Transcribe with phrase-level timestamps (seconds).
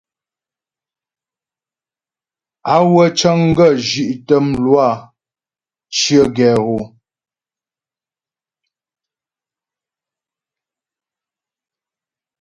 [2.73, 4.89] Á wə́ cə́ŋ gə zhí'tə mlwâ
[5.97, 6.77] cyə̀ gɛ hɔ.